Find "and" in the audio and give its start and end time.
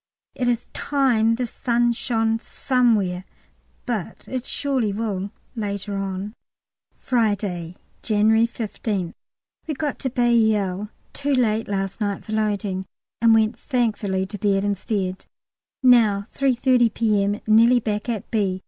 13.21-13.31